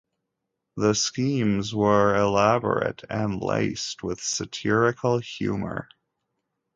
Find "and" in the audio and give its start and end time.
3.07-3.39